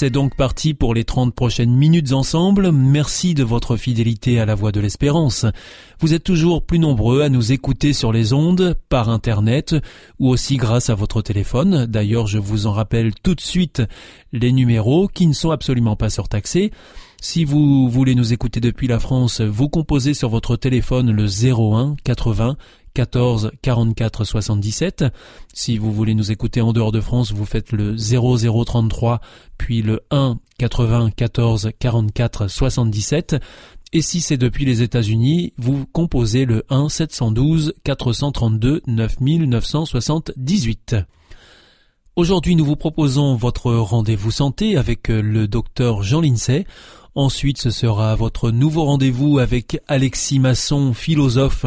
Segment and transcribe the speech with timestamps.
[0.00, 2.70] C'est donc parti pour les 30 prochaines minutes ensemble.
[2.70, 5.44] Merci de votre fidélité à la voix de l'espérance.
[5.98, 9.74] Vous êtes toujours plus nombreux à nous écouter sur les ondes, par Internet,
[10.20, 11.86] ou aussi grâce à votre téléphone.
[11.86, 13.82] D'ailleurs, je vous en rappelle tout de suite
[14.32, 16.70] les numéros qui ne sont absolument pas surtaxés.
[17.20, 21.96] Si vous voulez nous écouter depuis la France, vous composez sur votre téléphone le 01
[22.04, 22.56] 80
[22.94, 25.04] 14 44 77.
[25.52, 29.20] Si vous voulez nous écouter en dehors de France, vous faites le 0033
[29.58, 33.36] puis le 1 80 14 44 77.
[33.92, 40.96] Et si c'est depuis les États-Unis, vous composez le 1 712 432 9978.
[42.14, 46.66] Aujourd'hui, nous vous proposons votre rendez-vous santé avec le docteur Jean Lincey.
[47.18, 51.66] Ensuite, ce sera votre nouveau rendez-vous avec Alexis Masson, philosophe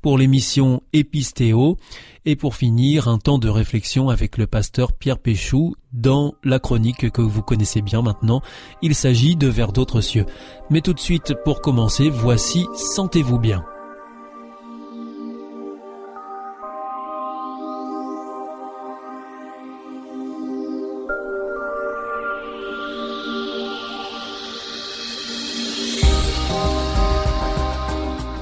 [0.00, 1.78] pour l'émission Épistéo
[2.24, 7.10] et pour finir un temps de réflexion avec le pasteur Pierre Péchou dans la chronique
[7.10, 8.40] que vous connaissez bien maintenant.
[8.82, 10.26] Il s'agit de Vers d'autres cieux.
[10.70, 13.64] Mais tout de suite pour commencer, voici Sentez-vous bien.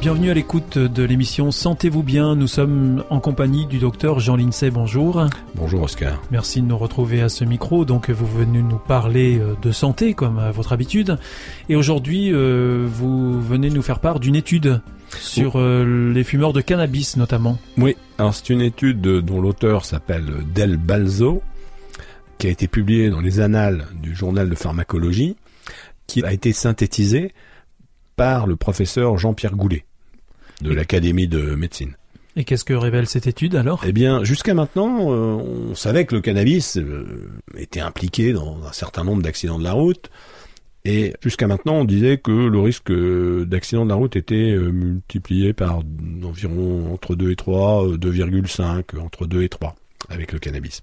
[0.03, 2.35] Bienvenue à l'écoute de l'émission Sentez-vous bien.
[2.35, 4.69] Nous sommes en compagnie du docteur Jean Lincey.
[4.69, 5.25] Bonjour.
[5.55, 6.21] Bonjour Oscar.
[6.33, 7.85] Merci de nous retrouver à ce micro.
[7.85, 11.19] Donc vous venez nous parler euh, de santé comme à votre habitude.
[11.69, 14.81] Et aujourd'hui, euh, vous venez nous faire part d'une étude
[15.21, 17.57] sur euh, les fumeurs de cannabis notamment.
[17.79, 21.45] Oui, alors c'est une étude dont l'auteur s'appelle Del Balzo,
[22.39, 25.37] qui a été publiée dans les annales du journal de pharmacologie,
[26.09, 27.33] qui a été synthétisée
[28.17, 29.85] par le professeur Jean-Pierre Goulet
[30.63, 31.95] de l'Académie de médecine.
[32.35, 33.83] Et qu'est-ce que révèle cette étude alors?
[33.87, 35.35] Eh bien, jusqu'à maintenant, euh,
[35.71, 39.73] on savait que le cannabis euh, était impliqué dans un certain nombre d'accidents de la
[39.73, 40.11] route.
[40.85, 45.53] Et jusqu'à maintenant, on disait que le risque euh, d'accident de la route était multiplié
[45.53, 45.83] par
[46.25, 49.77] environ entre 2 et 3, 2,5, entre 2 et 3
[50.09, 50.81] avec le cannabis.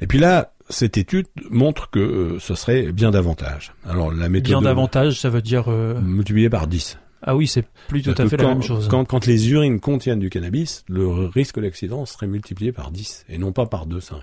[0.00, 3.74] Et puis là, cette étude montre que ce serait bien davantage.
[3.86, 6.98] Alors la méthode bien davantage, ça veut dire multiplié par 10.
[7.22, 8.88] Ah oui, c'est plus tout à fait la même chose.
[8.88, 13.38] Quand, quand, les urines contiennent du cannabis, le risque d'accident serait multiplié par 10 et
[13.38, 14.18] non pas par 2, 5.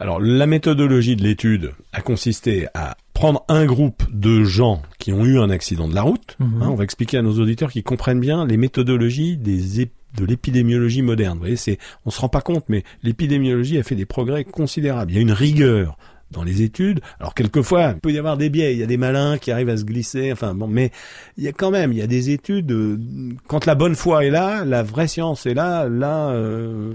[0.00, 5.24] Alors la méthodologie de l'étude a consisté à prendre un groupe de gens qui ont
[5.24, 6.36] eu un accident de la route.
[6.40, 6.62] Mhm.
[6.62, 11.02] Hein, on va expliquer à nos auditeurs qui comprennent bien les méthodologies des de l'épidémiologie
[11.02, 11.34] moderne.
[11.34, 15.10] Vous voyez, c'est, on se rend pas compte, mais l'épidémiologie a fait des progrès considérables.
[15.10, 15.98] Il y a une rigueur
[16.34, 17.00] dans les études.
[17.18, 19.70] Alors quelquefois, il peut y avoir des biais, il y a des malins qui arrivent
[19.70, 20.90] à se glisser, enfin bon, mais
[21.38, 22.98] il y a quand même, il y a des études, euh,
[23.46, 26.92] quand la bonne foi est là, la vraie science est là, là, euh,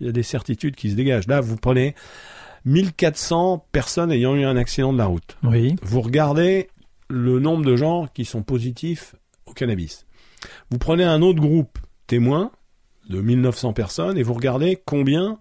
[0.00, 1.28] il y a des certitudes qui se dégagent.
[1.28, 1.94] Là, vous prenez
[2.64, 5.36] 1400 personnes ayant eu un accident de la route.
[5.42, 5.76] Oui.
[5.82, 6.68] Vous regardez
[7.08, 9.14] le nombre de gens qui sont positifs
[9.46, 10.06] au cannabis.
[10.70, 12.50] Vous prenez un autre groupe témoin
[13.08, 15.38] de 1900 personnes et vous regardez combien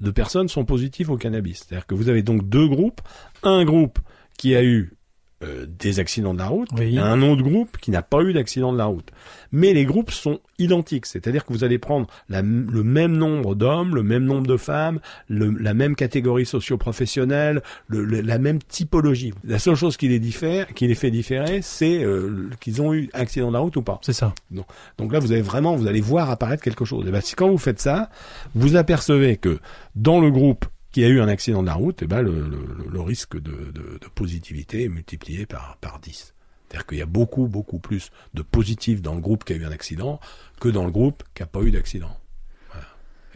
[0.00, 1.64] de personnes sont positives au cannabis.
[1.66, 3.00] C'est-à-dire que vous avez donc deux groupes.
[3.42, 3.98] Un groupe
[4.38, 4.95] qui a eu
[5.44, 8.72] euh, des accidents de la route et un autre groupe qui n'a pas eu d'accident
[8.72, 9.10] de la route.
[9.52, 14.02] Mais les groupes sont identiques, c'est-à-dire que vous allez prendre le même nombre d'hommes, le
[14.02, 14.98] même nombre de femmes,
[15.28, 17.60] la même catégorie socio-professionnelle,
[17.90, 19.34] la même typologie.
[19.44, 23.10] La seule chose qui les, diffère, qui les fait différer, c'est euh, qu'ils ont eu
[23.12, 23.98] accident de la route ou pas.
[24.00, 24.34] C'est ça.
[24.50, 24.64] Donc,
[24.96, 27.06] donc là, vous avez vraiment, vous allez voir apparaître quelque chose.
[27.06, 28.08] Et ben, quand vous faites ça,
[28.54, 29.58] vous apercevez que
[29.96, 30.64] dans le groupe
[30.96, 34.88] qui a eu un accident de la route, eh ben le, risque de, positivité est
[34.88, 36.32] multiplié par, par 10.
[36.66, 39.66] C'est-à-dire qu'il y a beaucoup, beaucoup plus de positifs dans le groupe qui a eu
[39.66, 40.20] un accident
[40.58, 42.16] que dans le groupe qui n'a pas eu d'accident.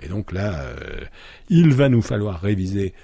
[0.02, 1.04] Et donc là, euh,
[1.50, 2.94] il va nous falloir réviser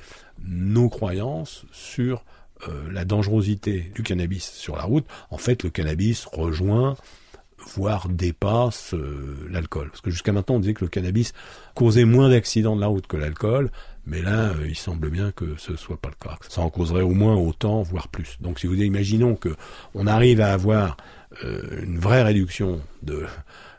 [0.42, 2.24] nos croyances sur
[2.66, 5.04] euh, la dangerosité du cannabis sur la route.
[5.28, 6.96] En fait, le cannabis rejoint
[7.74, 9.90] voire dépasse euh, l'alcool.
[9.90, 11.32] Parce que jusqu'à maintenant, on disait que le cannabis
[11.74, 13.70] causait moins d'accidents de la route que l'alcool.
[14.06, 16.38] Mais là, euh, il semble bien que ce soit pas le cas.
[16.48, 18.38] Ça en causerait au moins autant, voire plus.
[18.40, 19.56] Donc, si vous imaginons que
[19.94, 20.96] on arrive à avoir
[21.44, 23.26] euh, une vraie réduction de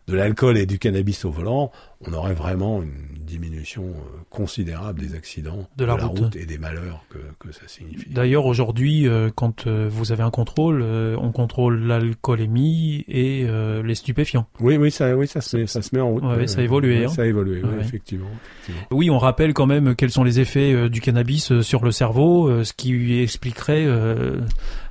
[0.08, 1.72] de l'alcool et du cannabis au volant,
[2.06, 6.36] on aurait vraiment une diminution euh, considérable des accidents de la, route.
[6.36, 8.10] et des malheurs que, que ça signifie.
[8.10, 13.46] D'ailleurs, aujourd'hui, euh, quand euh, vous avez un contrôle, on contrôle l'alcoolémie et
[13.84, 14.48] les stupéfiants.
[14.60, 16.24] Oui, oui, ça, oui, ça se met, ça se met en route.
[16.24, 17.06] Ouais, ça a évolué.
[17.06, 17.10] hein.
[17.10, 18.28] Ça a évolué, oui, effectivement,
[18.62, 22.64] effectivement, Oui, on rappelle quand même quels sont les effets du cannabis sur le cerveau,
[22.64, 23.86] ce qui expliquerait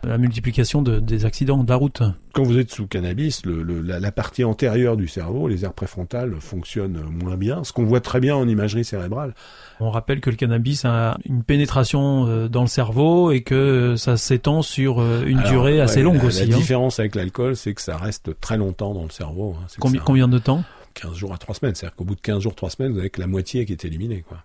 [0.04, 2.02] la multiplication de, des accidents de la route.
[2.32, 5.72] Quand vous êtes sous cannabis, le, le, la, la, partie antérieure du cerveau, les aires
[5.72, 9.34] préfrontales, fonctionnent moins bien, ce qu'on voit très bien en imagerie cérébrale.
[9.80, 14.16] On rappelle que le cannabis a une pénétration euh, dans le cerveau et que ça
[14.16, 16.46] s'étend sur euh, une durée assez longue aussi.
[16.46, 16.58] La hein.
[16.58, 19.56] différence avec l'alcool, c'est que ça reste très longtemps dans le cerveau.
[19.58, 19.66] Hein.
[19.78, 20.64] Combien, combien de temps?
[20.94, 21.74] 15 jours à 3 semaines.
[21.74, 23.84] C'est-à-dire qu'au bout de 15 jours, 3 semaines, vous avez que la moitié qui est
[23.84, 24.24] éliminée.
[24.26, 24.38] Quoi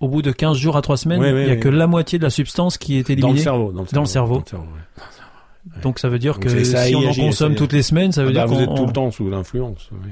[0.00, 2.22] au bout de 15 jours à 3 semaines, il n'y a que la moitié de
[2.22, 3.72] la substance qui est éliminée dans le cerveau.
[3.72, 4.34] Dans le cerveau.
[4.34, 4.64] Dans le cerveau.
[4.64, 4.78] Dans le cerveau
[5.82, 8.32] donc ça veut dire que si on en consomme toutes les semaines, ça veut ah
[8.32, 9.88] dire bah, qu'on vous êtes tout le temps sous l'influence.
[9.92, 10.10] Oui.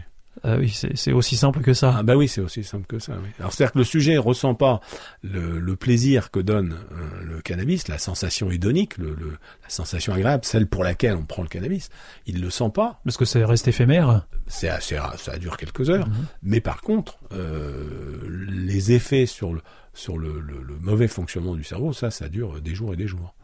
[0.48, 1.96] Ah oui, c'est aussi simple que ça.
[1.98, 3.14] Ah bah oui, c'est aussi simple que ça.
[3.20, 3.28] Oui.
[3.40, 4.80] Alors c'est-à-dire que le sujet ressent pas
[5.22, 9.30] le, le plaisir que donne euh, le cannabis, la sensation hédonique, le, le,
[9.62, 11.88] la sensation agréable, celle pour laquelle on prend le cannabis.
[12.26, 13.00] Il le sent pas.
[13.04, 14.24] Parce que ça reste éphémère.
[14.46, 16.06] C'est assez, ça dure quelques heures.
[16.06, 16.26] Mhm.
[16.44, 19.62] Mais par contre, euh, les effets sur le
[19.94, 23.34] sur le, le mauvais fonctionnement du cerveau, ça, ça dure des jours et des jours.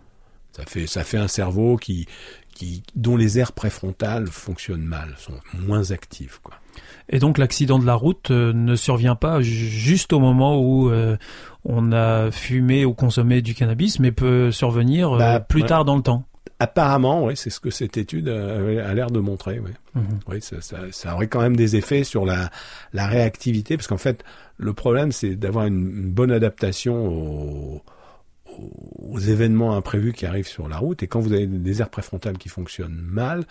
[0.55, 2.07] Ça fait, ça fait un cerveau qui,
[2.63, 5.35] qui, dont les aires préfrontales fonctionnent mal, sont
[5.67, 6.55] moins actives, quoi.
[7.09, 11.17] Et donc l'accident de la route euh, ne survient pas juste au moment où euh,
[11.65, 15.97] on a fumé ou consommé du cannabis, mais peut survenir euh, bah, plus tard dans
[15.97, 16.25] le temps.
[16.61, 19.59] Apparemment, oui, c'est ce que cette étude a, l'air de montrer.
[19.59, 20.21] Oui, mhm.
[20.29, 22.51] oui ça, ça, ça, aurait quand même des effets sur la,
[22.93, 24.23] la réactivité, parce qu'en fait,
[24.57, 27.83] le problème, c'est d'avoir une, une bonne adaptation au,
[28.99, 31.03] aux événements imprévus qui arrivent sur la route.
[31.03, 33.45] Et quand vous avez des aires préfrontales qui fonctionnent mal,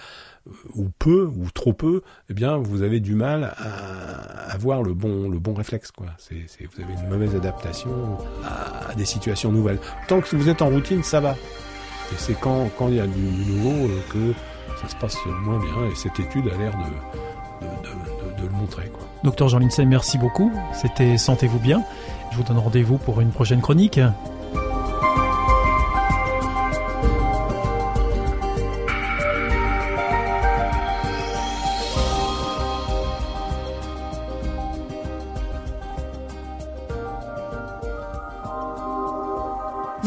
[0.47, 4.93] euh, ou peu, ou trop peu, eh bien, vous avez du mal à avoir le
[4.93, 6.07] bon, le bon réflexe, quoi.
[6.17, 9.79] C'est, vous avez une mauvaise adaptation à, des situations nouvelles.
[10.07, 11.31] Tant que vous êtes en routine, ça va.
[11.31, 14.33] Et c'est quand, quand il y a du, nouveau euh, que
[14.81, 15.91] ça se passe moins bien.
[15.91, 19.07] Et cette étude a l'air de, de, le montrer, quoi.
[19.23, 20.51] Docteur Jean Lindsay, merci beaucoup.
[20.73, 21.83] C'était Sentez-vous bien.
[22.31, 23.99] Je vous donne rendez-vous pour une prochaine chronique.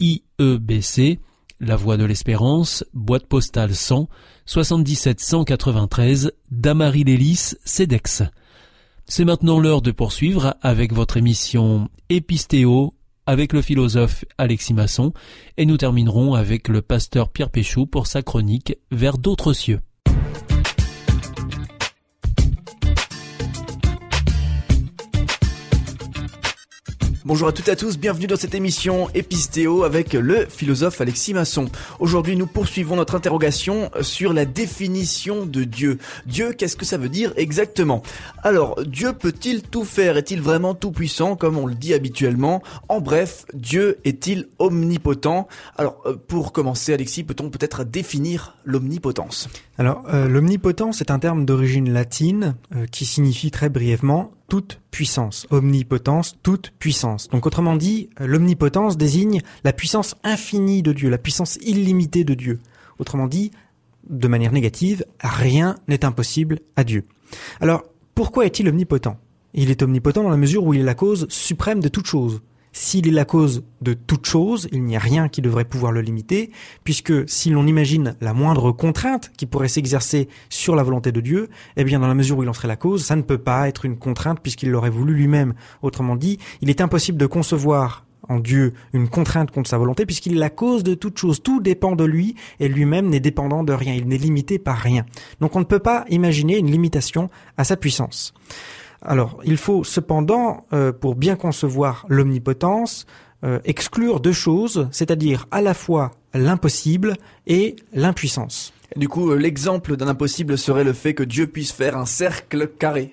[0.00, 1.20] IEBC,
[1.60, 4.08] La Voie de l'Espérance, boîte postale 100,
[4.46, 8.22] 77 193, Damary Lélis, CEDEX.
[9.06, 12.94] C'est maintenant l'heure de poursuivre avec votre émission Épistéo
[13.26, 15.12] avec le philosophe Alexis Masson
[15.56, 19.80] et nous terminerons avec le pasteur Pierre Péchou pour sa chronique Vers d'autres cieux.
[27.26, 31.32] Bonjour à toutes et à tous, bienvenue dans cette émission Épistéo avec le philosophe Alexis
[31.32, 31.70] Masson.
[31.98, 35.96] Aujourd'hui nous poursuivons notre interrogation sur la définition de Dieu.
[36.26, 38.02] Dieu, qu'est-ce que ça veut dire exactement?
[38.42, 40.18] Alors, Dieu peut-il tout faire?
[40.18, 42.62] Est-il vraiment tout puissant comme on le dit habituellement?
[42.90, 45.48] En bref, Dieu est-il omnipotent?
[45.78, 49.48] Alors, euh, pour commencer Alexis, peut-on peut-être définir l'omnipotence?
[49.78, 55.48] Alors, euh, l'omnipotence est un terme d'origine latine euh, qui signifie très brièvement toute puissance.
[55.50, 57.26] Omnipotence, toute puissance.
[57.28, 62.60] Donc autrement dit, l'omnipotence désigne la puissance infinie de Dieu, la puissance illimitée de Dieu.
[63.00, 63.50] Autrement dit,
[64.08, 67.04] de manière négative, rien n'est impossible à Dieu.
[67.60, 67.82] Alors,
[68.14, 69.18] pourquoi est-il omnipotent?
[69.54, 72.40] Il est omnipotent dans la mesure où il est la cause suprême de toute chose.
[72.74, 76.00] S'il est la cause de toute chose, il n'y a rien qui devrait pouvoir le
[76.00, 76.50] limiter,
[76.82, 81.48] puisque si l'on imagine la moindre contrainte qui pourrait s'exercer sur la volonté de Dieu,
[81.76, 83.68] eh bien dans la mesure où il en serait la cause, ça ne peut pas
[83.68, 85.54] être une contrainte puisqu'il l'aurait voulu lui-même.
[85.82, 90.32] Autrement dit, il est impossible de concevoir en Dieu une contrainte contre sa volonté puisqu'il
[90.32, 91.42] est la cause de toute chose.
[91.42, 93.94] Tout dépend de lui et lui-même n'est dépendant de rien.
[93.94, 95.06] Il n'est limité par rien.
[95.40, 98.34] Donc on ne peut pas imaginer une limitation à sa puissance.
[99.04, 103.06] Alors, il faut cependant, euh, pour bien concevoir l'omnipotence,
[103.44, 108.72] euh, exclure deux choses, c'est-à-dire à la fois l'impossible et l'impuissance.
[108.96, 112.66] Du coup, euh, l'exemple d'un impossible serait le fait que Dieu puisse faire un cercle
[112.66, 113.12] carré.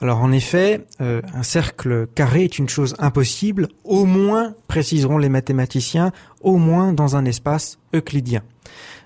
[0.00, 6.10] Alors en effet, un cercle carré est une chose impossible, au moins, préciseront les mathématiciens,
[6.40, 8.42] au moins dans un espace euclidien.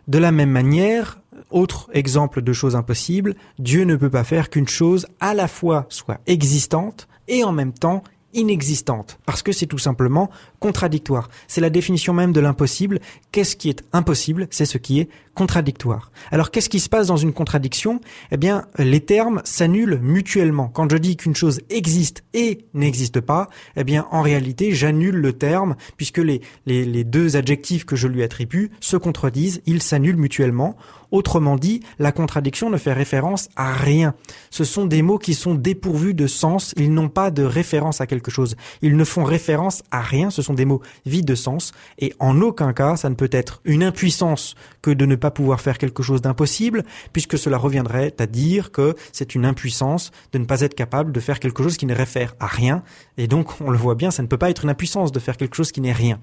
[0.06, 4.68] De la même manière, autre exemple de chose impossible, Dieu ne peut pas faire qu'une
[4.68, 8.02] chose à la fois soit existante et en même temps
[8.34, 11.28] inexistante, parce que c'est tout simplement contradictoire.
[11.48, 13.00] C'est la définition même de l'impossible.
[13.30, 14.48] Qu'est-ce qui est impossible?
[14.50, 16.12] C'est ce qui est contradictoire.
[16.30, 18.00] Alors qu'est-ce qui se passe dans une contradiction?
[18.30, 20.68] Eh bien, les termes s'annulent mutuellement.
[20.68, 25.32] Quand je dis qu'une chose existe et n'existe pas, eh bien, en réalité, j'annule le
[25.32, 30.16] terme, puisque les, les, les deux adjectifs que je lui attribue se contredisent, ils s'annulent
[30.16, 30.76] mutuellement.
[31.10, 34.14] Autrement dit, la contradiction ne fait référence à rien.
[34.50, 38.06] Ce sont des mots qui sont dépourvus de sens, ils n'ont pas de référence à
[38.06, 38.56] quelque chose.
[38.80, 42.40] Ils ne font référence à rien, ce sont des mots vides de sens, et en
[42.40, 46.02] aucun cas ça ne peut être une impuissance que de ne pas pouvoir faire quelque
[46.02, 50.74] chose d'impossible, puisque cela reviendrait à dire que c'est une impuissance de ne pas être
[50.74, 52.82] capable de faire quelque chose qui ne réfère à rien,
[53.16, 55.38] et donc on le voit bien, ça ne peut pas être une impuissance de faire
[55.38, 56.18] quelque chose qui n'est rien.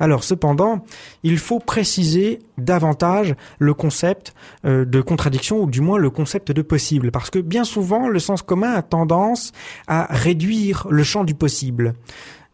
[0.00, 0.84] Alors cependant,
[1.22, 6.62] il faut préciser davantage le concept euh, de contradiction ou du moins le concept de
[6.62, 9.52] possible parce que bien souvent le sens commun a tendance
[9.86, 11.94] à réduire le champ du possible.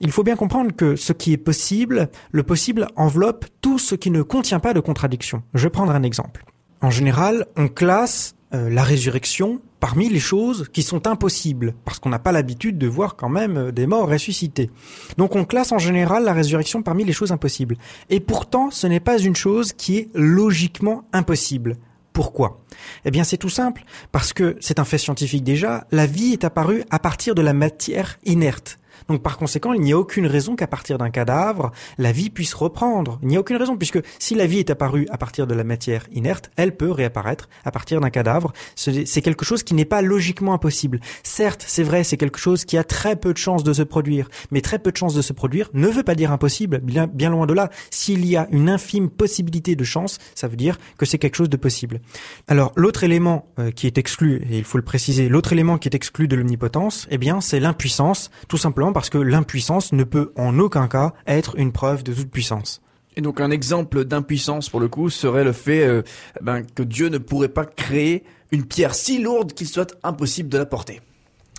[0.05, 4.11] Il faut bien comprendre que ce qui est possible, le possible enveloppe tout ce qui
[4.11, 5.43] ne contient pas de contradiction.
[5.55, 6.45] Je vais prendre un exemple.
[6.83, 12.11] En général, on classe euh, la résurrection parmi les choses qui sont impossibles, parce qu'on
[12.11, 14.71] n'a pas l'habitude de voir quand même euh, des morts ressuscités.
[15.17, 17.79] Donc on classe en général la résurrection parmi les choses impossibles.
[18.11, 21.79] Et pourtant, ce n'est pas une chose qui est logiquement impossible.
[22.13, 22.61] Pourquoi?
[23.07, 26.45] Eh bien c'est tout simple, parce que c'est un fait scientifique déjà, la vie est
[26.45, 28.79] apparue à partir de la matière inerte.
[29.09, 32.55] Donc par conséquent, il n'y a aucune raison qu'à partir d'un cadavre, la vie puisse
[32.55, 33.19] reprendre.
[33.23, 35.65] Il n'y a aucune raison, puisque si la vie est apparue à partir de la
[35.65, 38.53] matière inerte, elle peut réapparaître à partir d'un cadavre.
[38.77, 41.01] C'est quelque chose qui n'est pas logiquement impossible.
[41.23, 44.29] Certes, c'est vrai, c'est quelque chose qui a très peu de chances de se produire,
[44.51, 47.31] mais très peu de chances de se produire ne veut pas dire impossible, bien, bien
[47.31, 47.71] loin de là.
[47.91, 51.51] S'il y a une infime possibilité de chance, ça veut dire que c'est quelque chose
[51.51, 52.01] de possible.
[52.49, 55.89] Alors l'autre élément euh, qui est exclu, et il faut le préciser, l'autre élément qui
[55.89, 60.33] est exclu de l'omnipotence, eh bien c'est l'impuissance, tout simplement parce que l'impuissance ne peut
[60.37, 62.81] en aucun cas être une preuve de toute puissance.
[63.17, 66.03] Et donc un exemple d'impuissance pour le coup serait le fait euh,
[66.41, 70.59] ben, que Dieu ne pourrait pas créer une pierre si lourde qu'il soit impossible de
[70.59, 71.01] la porter.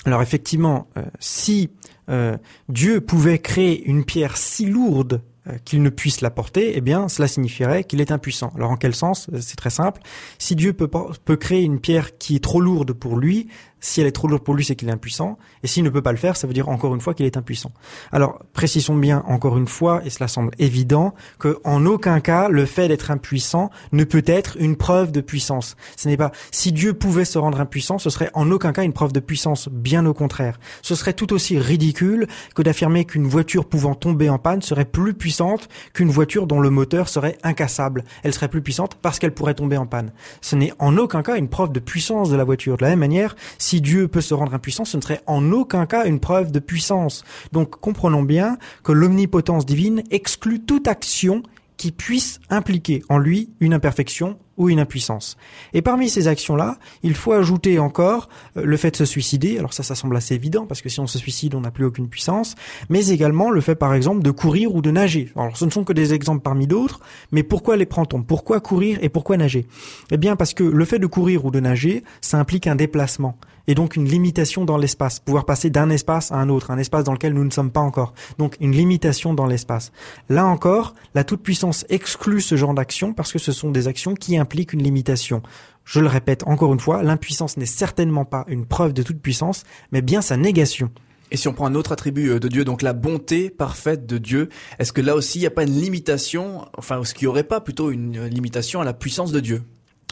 [0.05, 1.69] Alors effectivement, euh, si
[2.09, 2.37] euh,
[2.69, 5.21] Dieu pouvait créer une pierre si lourde
[5.63, 8.51] qu'il ne puisse la porter, eh bien, cela signifierait qu'il est impuissant.
[8.55, 9.29] Alors, en quel sens?
[9.41, 10.01] C'est très simple.
[10.39, 13.47] Si Dieu peut, peut créer une pierre qui est trop lourde pour lui,
[13.85, 15.37] si elle est trop lourde pour lui, c'est qu'il est impuissant.
[15.61, 17.37] Et s'il ne peut pas le faire, ça veut dire encore une fois qu'il est
[17.37, 17.71] impuissant.
[18.11, 22.65] Alors, précisons bien encore une fois, et cela semble évident, que en aucun cas, le
[22.65, 25.75] fait d'être impuissant ne peut être une preuve de puissance.
[25.97, 28.91] Ce n'est pas, si Dieu pouvait se rendre impuissant, ce serait en aucun cas une
[28.91, 29.69] preuve de puissance.
[29.69, 30.59] Bien au contraire.
[30.81, 35.13] Ce serait tout aussi ridicule que d'affirmer qu'une voiture pouvant tomber en panne serait plus
[35.13, 38.03] puissante qu'une voiture dont le moteur serait incassable.
[38.23, 40.11] Elle serait plus puissante parce qu'elle pourrait tomber en panne.
[40.41, 42.77] Ce n'est en aucun cas une preuve de puissance de la voiture.
[42.77, 43.35] De la même manière,
[43.75, 46.59] si Dieu peut se rendre impuissant, ce ne serait en aucun cas une preuve de
[46.59, 47.25] puissance.
[47.51, 51.43] Donc comprenons bien que l'omnipotence divine exclut toute action
[51.75, 55.35] qui puisse impliquer en lui une imperfection ou une impuissance.
[55.73, 59.57] Et parmi ces actions-là, il faut ajouter encore euh, le fait de se suicider.
[59.57, 61.83] Alors ça, ça semble assez évident parce que si on se suicide, on n'a plus
[61.83, 62.55] aucune puissance.
[62.87, 65.33] Mais également le fait, par exemple, de courir ou de nager.
[65.35, 67.01] Alors ce ne sont que des exemples parmi d'autres.
[67.33, 68.23] Mais pourquoi les prend-on?
[68.23, 69.67] Pourquoi courir et pourquoi nager?
[70.11, 73.37] Eh bien parce que le fait de courir ou de nager, ça implique un déplacement
[73.67, 77.03] et donc une limitation dans l'espace, pouvoir passer d'un espace à un autre, un espace
[77.03, 78.13] dans lequel nous ne sommes pas encore.
[78.37, 79.91] Donc une limitation dans l'espace.
[80.29, 84.37] Là encore, la toute-puissance exclut ce genre d'action parce que ce sont des actions qui
[84.37, 85.41] implique une limitation.
[85.83, 89.63] Je le répète encore une fois, l'impuissance n'est certainement pas une preuve de toute puissance,
[89.91, 90.91] mais bien sa négation.
[91.31, 94.17] Et si on prend un autre attribut euh, de Dieu, donc la bonté parfaite de
[94.17, 97.29] Dieu, est-ce que là aussi il n'y a pas une limitation, enfin, est-ce qu'il n'y
[97.29, 99.63] aurait pas plutôt une limitation à la puissance de Dieu?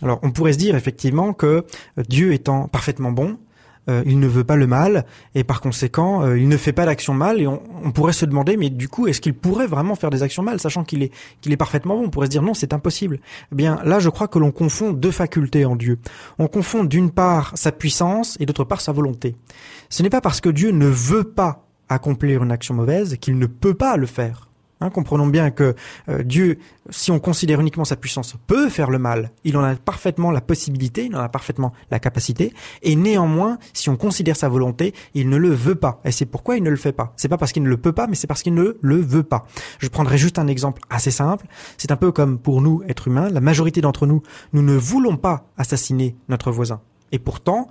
[0.02, 1.66] Alors on pourrait se dire effectivement que
[2.10, 3.38] Dieu étant parfaitement bon,
[3.90, 6.86] euh, il ne veut pas le mal, et par conséquent, euh, il ne fait pas
[6.86, 7.42] d'action mal.
[7.42, 10.24] Et on, on, pourrait se demander, mais du coup, est-ce qu'il pourrait vraiment faire des
[10.24, 12.06] actions mal, sachant qu'il est qu'il est parfaitement bon?
[12.06, 13.20] On pourrait se dire non, c'est impossible.
[13.52, 16.00] Eh bien, là, je crois que l'on confond deux facultés en Dieu.
[16.40, 19.36] On confond d'une part sa puissance et d'autre part sa volonté.
[19.90, 23.46] Ce n'est pas parce que Dieu ne veut pas accomplir une action mauvaise qu'il ne
[23.46, 24.48] peut pas le faire.
[24.84, 25.76] Hein, comprenons bien que
[26.10, 26.60] euh, Dieu,
[26.90, 29.32] si on considère uniquement sa puissance, peut faire le mal.
[29.46, 32.54] Il en a parfaitement la possibilité, il en a parfaitement la capacité.
[32.82, 36.02] Et néanmoins, si on considère sa volonté, il ne le veut pas.
[36.04, 37.14] Et c'est pourquoi il ne le fait pas.
[37.16, 39.24] C'est pas parce qu'il ne le peut pas, mais c'est parce qu'il ne le veut
[39.24, 39.46] pas.
[39.80, 41.46] Je prendrai juste un exemple assez simple.
[41.78, 43.30] C'est un peu comme pour nous, êtres humains.
[43.30, 44.22] La majorité d'entre nous,
[44.52, 46.82] nous ne voulons pas assassiner notre voisin.
[47.14, 47.70] Et pourtant,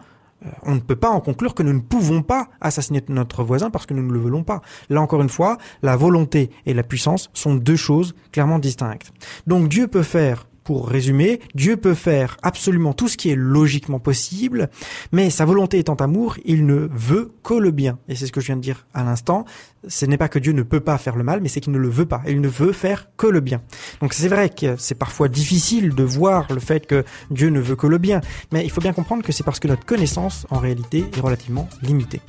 [0.62, 3.86] on ne peut pas en conclure que nous ne pouvons pas assassiner notre voisin parce
[3.86, 4.62] que nous ne le voulons pas.
[4.90, 9.12] Là encore une fois, la volonté et la puissance sont deux choses clairement distinctes.
[9.46, 13.98] Donc Dieu peut faire pour résumer, Dieu peut faire absolument tout ce qui est logiquement
[13.98, 14.70] possible,
[15.12, 17.98] mais sa volonté étant amour, il ne veut que le bien.
[18.08, 19.44] Et c'est ce que je viens de dire à l'instant.
[19.88, 21.78] Ce n'est pas que Dieu ne peut pas faire le mal, mais c'est qu'il ne
[21.78, 22.22] le veut pas.
[22.26, 23.60] Il ne veut faire que le bien.
[24.00, 27.76] Donc c'est vrai que c'est parfois difficile de voir le fait que Dieu ne veut
[27.76, 28.20] que le bien,
[28.52, 31.68] mais il faut bien comprendre que c'est parce que notre connaissance, en réalité, est relativement
[31.82, 32.20] limitée.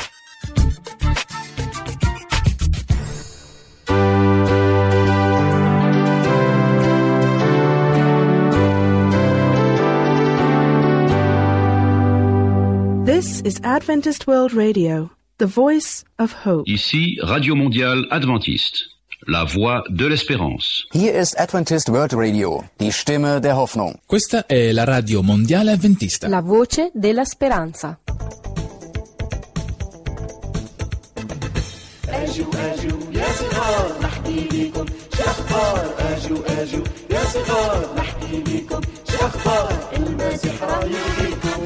[13.23, 16.65] This is Adventist World Radio, the voice of hope.
[16.69, 18.85] Ici Radio Mondiale Adventiste,
[19.27, 20.87] la voix de l'espérance.
[20.93, 23.99] Hier ist Adventist World Radio, die Stimme der Hoffnung.
[24.07, 26.29] Questa è la Radio Mondiale Adventista.
[26.29, 27.99] La voce della speranza.
[32.09, 34.87] أجوا أجوا يا صغار نحكي لكم
[35.19, 41.61] شخبار أجوا أجوا يا صغار نحكي لكم شخبار المسيح راه يبغيكم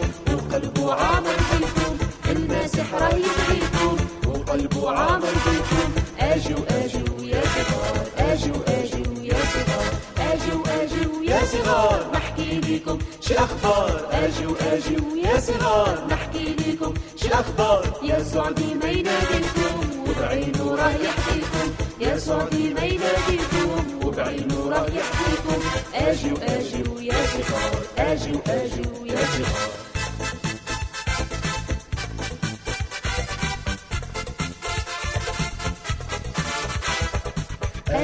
[0.57, 1.97] وقلبه عامر بيكم
[2.29, 3.97] المسيح راه يبغيكم
[4.27, 8.07] وقلبه عامر بيكم أجوا أجوا يا صغار.
[8.17, 9.93] أجوا أجوا يا صغار.
[10.17, 12.11] أجوا أجوا يا صغار.
[12.13, 14.07] نحكي لكم شو أخبار.
[14.11, 16.07] أجوا أجوا يا صغار.
[16.09, 17.99] نحكي لكم شو أخبار.
[18.03, 19.75] يسوع ديما يناديكم.
[20.07, 21.67] وبعينه راه يحكيكم.
[21.99, 24.05] يسوع ديما يناديكم.
[24.05, 25.59] وبعينه راه يحكيكم.
[25.93, 27.71] أجوا أجوا يا صغار.
[27.97, 29.86] أجوا أجوا يا صغار.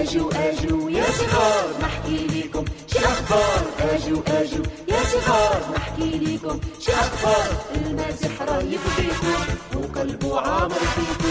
[0.03, 2.65] اجوا اجوا يا صغار نحكي لكم.
[2.87, 6.59] شخبار اجوا اجوا يا صغار نحكي لكم.
[6.79, 9.35] شخبار المازح رايح بيكم
[9.75, 11.22] وقلبه عامر فيكم.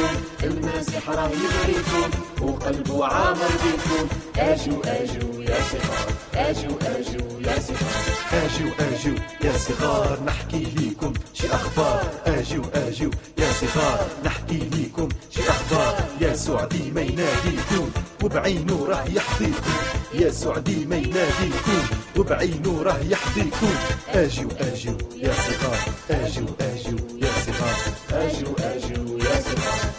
[0.45, 2.11] المسيح راه يبغيكم
[2.43, 8.03] وقلبه عامر بيكم أجوا أجوا يا صغار أجوا أجوا يا صغار.
[8.33, 12.05] أجوا أجوا يا صغار نحكي لكم شي أخبار.
[12.27, 16.05] أجوا أجوا يا صغار نحكي لكم شي أخبار.
[16.21, 17.91] يسوع ديما يناديكم
[18.23, 19.73] وبعينه راه يحظيكم
[20.15, 21.83] يسوع ديما يناديكم
[22.19, 23.75] وبعينه راه يحظيكم
[24.09, 25.79] أجوا أجوا يا صغار
[26.11, 27.79] أجوا أجوا يا صغار.
[28.13, 29.92] أجوا أجوا يا صغار.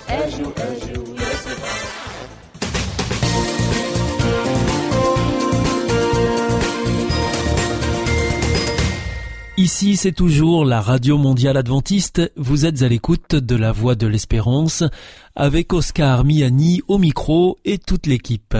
[9.63, 12.21] Ici, c'est toujours la Radio Mondiale Adventiste.
[12.35, 14.83] Vous êtes à l'écoute de la Voix de l'Espérance
[15.35, 18.57] avec Oscar Miani au micro et toute l'équipe.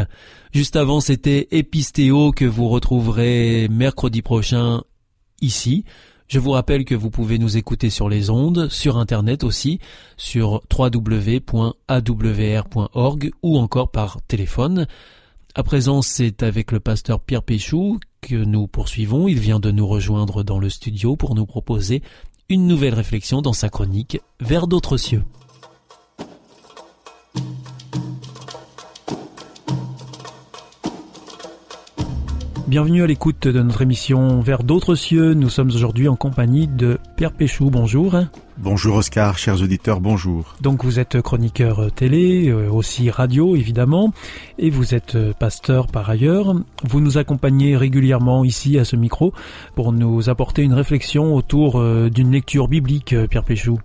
[0.54, 4.84] Juste avant, c'était Epistéo que vous retrouverez mercredi prochain
[5.42, 5.84] ici.
[6.34, 9.78] Je vous rappelle que vous pouvez nous écouter sur les ondes, sur Internet aussi,
[10.18, 11.62] sur www.awr.org
[13.44, 14.88] ou encore par téléphone.
[15.54, 19.28] À présent, c'est avec le pasteur Pierre Péchou que nous poursuivons.
[19.28, 22.02] Il vient de nous rejoindre dans le studio pour nous proposer
[22.50, 25.22] une nouvelle réflexion dans sa chronique Vers d'autres cieux.
[32.66, 35.34] Bienvenue à l'écoute de notre émission Vers d'autres cieux.
[35.34, 37.70] Nous sommes aujourd'hui en compagnie de Pierre Péchou.
[37.70, 38.16] Bonjour.
[38.58, 40.56] Bonjour Oscar, chers auditeurs, bonjour.
[40.62, 44.14] Donc vous êtes chroniqueur télé, aussi radio évidemment,
[44.58, 46.56] et vous êtes pasteur par ailleurs.
[46.86, 49.34] Vous nous accompagnez régulièrement ici à ce micro
[49.76, 53.80] pour nous apporter une réflexion autour d'une lecture biblique, Pierre Péchou.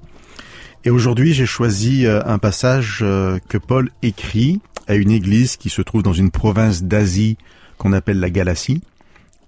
[0.84, 6.04] Et aujourd'hui j'ai choisi un passage que Paul écrit à une église qui se trouve
[6.04, 7.36] dans une province d'Asie
[7.78, 8.82] qu'on appelle la Galatie.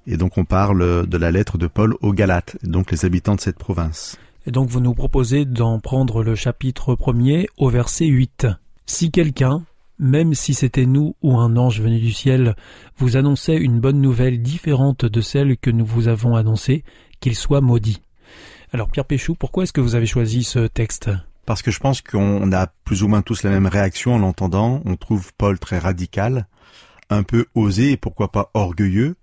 [0.06, 3.40] Et donc on parle de la lettre de Paul aux Galates, donc les habitants de
[3.40, 4.16] cette province.
[4.46, 8.46] Et donc vous nous proposez d'en prendre le chapitre premier au verset 8.
[8.86, 9.62] Si quelqu'un,
[9.98, 12.56] même si c'était nous ou un ange venu du ciel,
[12.96, 16.84] vous annonçait une bonne nouvelle différente de celle que nous vous avons annoncée,
[17.20, 18.00] qu'il soit maudit.
[18.72, 21.10] Alors Pierre Péchou, pourquoi est-ce que vous avez choisi ce texte?
[21.44, 24.80] Parce que je pense qu'on a plus ou moins tous la même réaction en l'entendant.
[24.86, 26.46] On trouve Paul très radical,
[27.10, 29.16] un peu osé et pourquoi pas orgueilleux,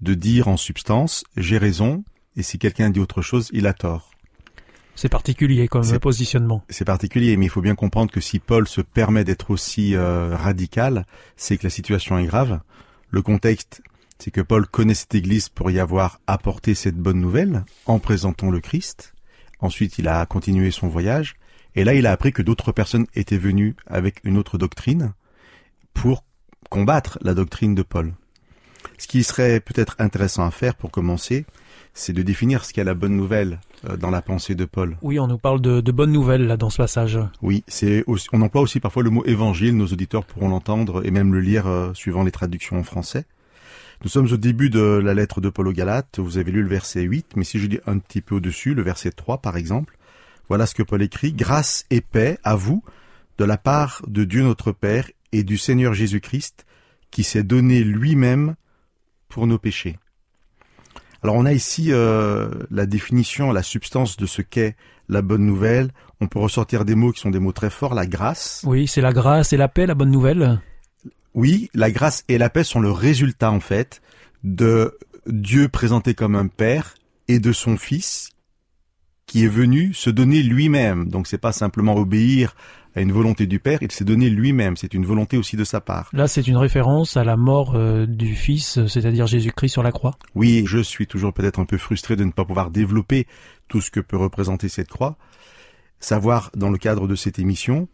[0.00, 2.04] de dire en substance j'ai raison
[2.36, 4.10] et si quelqu'un dit autre chose, il a tort.
[4.94, 6.62] C'est particulier comme positionnement.
[6.68, 10.36] C'est particulier, mais il faut bien comprendre que si Paul se permet d'être aussi euh,
[10.36, 12.60] radical, c'est que la situation est grave.
[13.10, 13.82] Le contexte,
[14.18, 18.50] c'est que Paul connaît cette église pour y avoir apporté cette bonne nouvelle en présentant
[18.50, 19.14] le Christ.
[19.60, 21.36] Ensuite, il a continué son voyage.
[21.74, 25.12] Et là, il a appris que d'autres personnes étaient venues avec une autre doctrine
[25.94, 26.24] pour
[26.70, 28.14] combattre la doctrine de Paul.
[28.96, 31.44] Ce qui serait peut-être intéressant à faire pour commencer,
[31.92, 34.96] c'est de définir ce qu'est la bonne nouvelle euh, dans la pensée de Paul.
[35.02, 37.18] Oui, on nous parle de, de bonnes nouvelles là dans ce passage.
[37.42, 39.76] Oui, c'est on emploie aussi parfois le mot évangile.
[39.76, 43.26] Nos auditeurs pourront l'entendre et même le lire euh, suivant les traductions en français.
[44.02, 46.20] Nous sommes au début de la lettre de Paul aux Galates.
[46.20, 48.82] Vous avez lu le verset 8, mais si je dis un petit peu au-dessus, le
[48.82, 49.98] verset 3 par exemple,
[50.48, 52.82] voilà ce que Paul écrit grâce et paix à vous
[53.38, 56.66] de la part de Dieu notre Père et du Seigneur Jésus-Christ
[57.10, 58.54] qui s'est donné lui-même
[59.28, 59.98] pour nos péchés.
[61.22, 64.76] Alors on a ici euh, la définition, la substance de ce qu'est
[65.08, 65.90] la bonne nouvelle.
[66.20, 68.62] On peut ressortir des mots qui sont des mots très forts, la grâce.
[68.66, 70.60] Oui, c'est la grâce et la paix, la bonne nouvelle.
[71.34, 74.00] Oui, la grâce et la paix sont le résultat en fait
[74.44, 76.94] de Dieu présenté comme un père
[77.28, 78.30] et de son fils
[79.26, 81.08] qui est venu se donner lui-même.
[81.08, 82.56] Donc c'est pas simplement obéir
[82.94, 84.76] à une volonté du Père, il s'est donné lui-même.
[84.76, 86.10] C'est une volonté aussi de sa part.
[86.12, 90.16] Là, c'est une référence à la mort euh, du Fils, c'est-à-dire Jésus-Christ sur la croix.
[90.34, 93.26] Oui, je suis toujours peut-être un peu frustré de ne pas pouvoir développer
[93.68, 95.16] tout ce que peut représenter cette croix.
[96.00, 97.88] Savoir, dans le cadre de cette émission,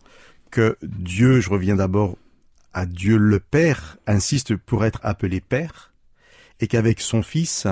[0.50, 2.16] que Dieu, je reviens d'abord
[2.72, 5.92] à Dieu le Père, insiste pour être appelé Père,
[6.60, 7.66] et qu'avec son Fils,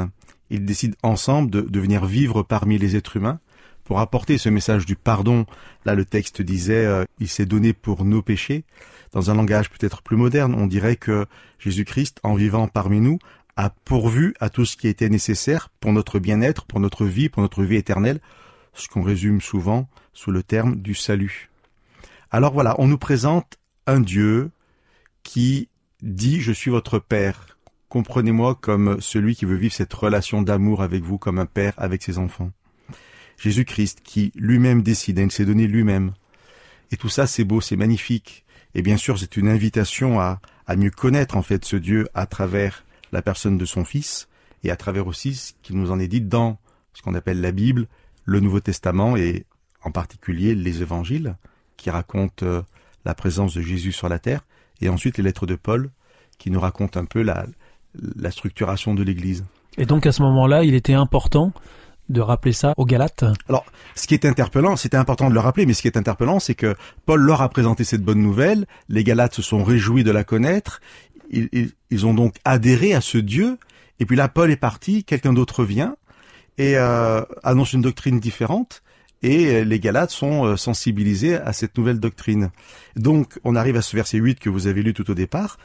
[0.50, 3.40] ils décident ensemble de, de venir vivre parmi les êtres humains,
[3.84, 5.46] pour apporter ce message du pardon.
[5.84, 8.64] Là, le texte disait, euh, il s'est donné pour nos péchés.
[9.12, 11.26] Dans un langage peut-être plus moderne, on dirait que
[11.58, 13.18] Jésus-Christ, en vivant parmi nous,
[13.56, 17.42] a pourvu à tout ce qui était nécessaire pour notre bien-être, pour notre vie, pour
[17.42, 18.20] notre vie éternelle,
[18.72, 21.50] ce qu'on résume souvent sous le terme du salut.
[22.30, 24.50] Alors voilà, on nous présente un Dieu
[25.22, 25.68] qui
[26.02, 27.58] dit je suis votre Père.
[27.88, 32.02] Comprenez-moi comme celui qui veut vivre cette relation d'amour avec vous comme un père avec
[32.02, 32.50] ses enfants.
[33.38, 36.12] Jésus-Christ qui lui-même décide, il s'est donné lui-même.
[36.90, 38.44] Et tout ça, c'est beau, c'est magnifique.
[38.74, 42.26] Et bien sûr, c'est une invitation à, à mieux connaître en fait ce Dieu à
[42.26, 44.28] travers la personne de son Fils
[44.62, 46.58] et à travers aussi ce qu'il nous en est dit dans
[46.92, 47.86] ce qu'on appelle la Bible,
[48.24, 49.44] le Nouveau Testament et
[49.82, 51.36] en particulier les évangiles
[51.76, 52.62] qui racontent euh,
[53.04, 54.44] la présence de Jésus sur la terre
[54.80, 55.90] et ensuite les lettres de Paul
[56.38, 57.46] qui nous racontent un peu la,
[58.16, 59.44] la structuration de l'Église.
[59.76, 61.52] Et donc à ce moment-là, il était important
[62.08, 63.64] de rappeler ça aux Galates Alors,
[63.94, 66.54] ce qui est interpellant, c'était important de le rappeler, mais ce qui est interpellant, c'est
[66.54, 66.74] que
[67.06, 70.80] Paul leur a présenté cette bonne nouvelle, les Galates se sont réjouis de la connaître,
[71.30, 73.58] ils, ont donc adhéré à ce Dieu,
[73.98, 75.96] et puis là, Paul est parti, quelqu'un d'autre vient,
[76.58, 78.82] et euh, annonce une doctrine différente,
[79.22, 82.50] et les Galates sont euh, sensibilisés à cette nouvelle doctrine.
[82.94, 85.56] Donc, on arrive à ce verset 8 que vous avez lu tout au départ,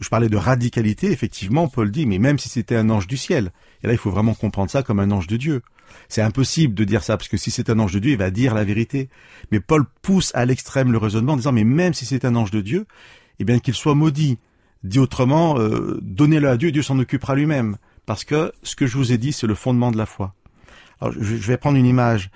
[0.00, 3.52] je parlais de radicalité, effectivement, Paul dit, mais même si c'était un ange du ciel,
[3.82, 5.62] et là il faut vraiment comprendre ça comme un ange de Dieu.
[6.08, 8.30] C'est impossible de dire ça, parce que si c'est un ange de Dieu, il va
[8.30, 9.08] dire la vérité.
[9.50, 12.50] Mais Paul pousse à l'extrême le raisonnement en disant, mais même si c'est un ange
[12.50, 12.86] de Dieu,
[13.38, 14.38] eh bien qu'il soit maudit.
[14.84, 17.78] Dit autrement, euh, donnez-le à Dieu, Dieu s'en occupera lui-même.
[18.06, 20.34] Parce que ce que je vous ai dit, c'est le fondement de la foi.
[21.00, 22.30] Alors je vais prendre une image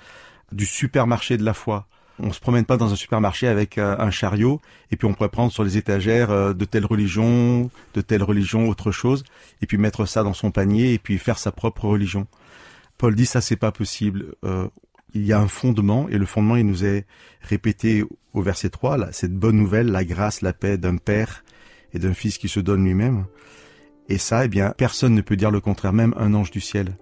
[0.51, 1.87] du supermarché de la foi
[2.23, 5.29] on se promène pas dans un supermarché avec euh, un chariot et puis on pourrait
[5.29, 9.25] prendre sur les étagères euh, de telle religion, de telle religion, autre chose,
[9.61, 12.27] et puis mettre ça dans son panier et puis faire sa propre religion.
[12.97, 14.35] Paul dit ça c'est pas possible.
[14.45, 14.69] Euh,
[15.15, 17.07] il y a un fondement et le fondement il nous est
[17.43, 21.45] répété au verset 3, là, cette bonne nouvelle, la grâce, la paix d'un père
[21.93, 23.27] et d'un fils qui se donne lui-même.
[24.09, 26.97] Et ça, eh bien, personne ne peut dire le contraire, même un ange du ciel.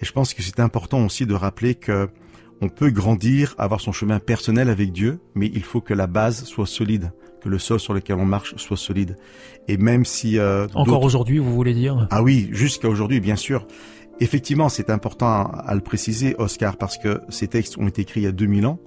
[0.00, 2.08] Et je pense que c'est important aussi de rappeler que
[2.60, 6.44] on peut grandir, avoir son chemin personnel avec Dieu, mais il faut que la base
[6.44, 9.16] soit solide, que le sol sur lequel on marche soit solide.
[9.68, 10.38] Et même si...
[10.38, 12.08] Euh, Encore aujourd'hui, vous voulez dire?
[12.10, 13.66] Ah oui, jusqu'à aujourd'hui, bien sûr.
[14.20, 18.24] Effectivement, c'est important à, le préciser, Oscar, parce que ces textes ont été écrits il
[18.24, 18.78] y a 2000 ans,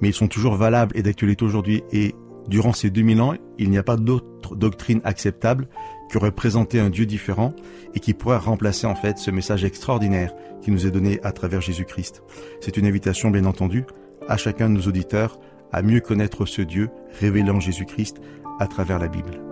[0.00, 1.82] mais ils sont toujours valables et d'actualité aujourd'hui.
[1.92, 2.14] Et
[2.46, 5.68] durant ces 2000 ans, il n'y a pas d'autre doctrine acceptable
[6.12, 7.54] qui aurait présenté un Dieu différent
[7.94, 11.62] et qui pourrait remplacer en fait ce message extraordinaire qui nous est donné à travers
[11.62, 12.22] Jésus-Christ.
[12.60, 13.86] C'est une invitation bien entendu
[14.28, 15.40] à chacun de nos auditeurs
[15.72, 18.20] à mieux connaître ce Dieu révélant Jésus-Christ
[18.60, 19.51] à travers la Bible.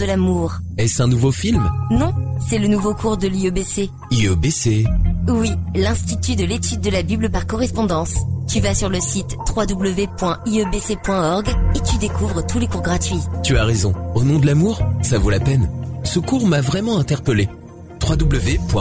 [0.00, 0.54] De l'amour.
[0.78, 1.70] Est-ce un nouveau film?
[1.90, 2.14] Non,
[2.48, 3.90] c'est le nouveau cours de l'IEBC.
[4.10, 4.86] IEBC
[5.28, 8.14] Oui, l'Institut de l'étude de la Bible par correspondance.
[8.48, 13.20] Tu vas sur le site www.iebc.org et tu découvres tous les cours gratuits.
[13.42, 13.92] Tu as raison.
[14.14, 15.70] Au nom de l'amour, ça vaut la peine.
[16.02, 17.50] Ce cours m'a vraiment interpellé.
[18.02, 18.80] www.iebc.org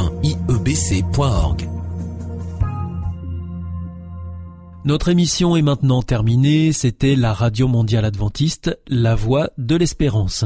[4.86, 6.72] Notre émission est maintenant terminée.
[6.72, 10.46] C'était la Radio Mondiale Adventiste, la voix de l'espérance.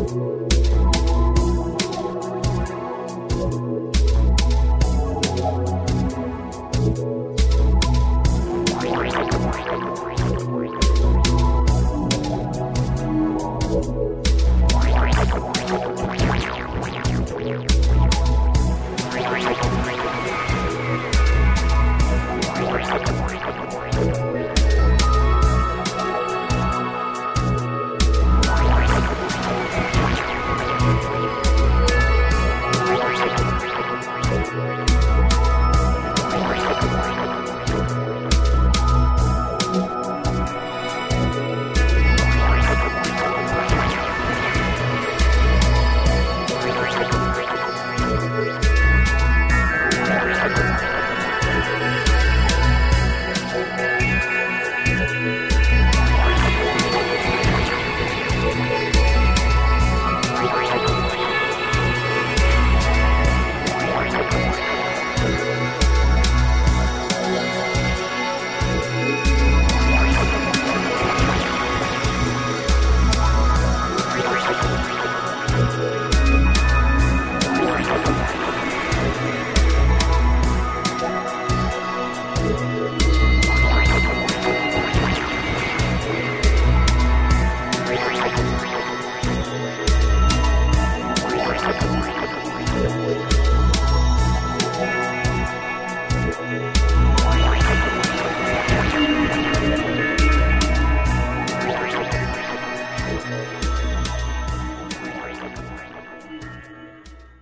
[0.00, 0.69] Música